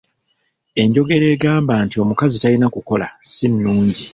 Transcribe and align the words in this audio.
Enjogera 0.81 1.25
egamba 1.35 1.73
nti 1.85 1.95
omukazi 2.03 2.37
tayina 2.43 2.67
kukola 2.75 3.07
si 3.33 3.47
nnungi. 3.51 4.03